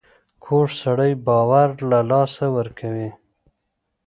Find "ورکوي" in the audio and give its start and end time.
2.57-3.09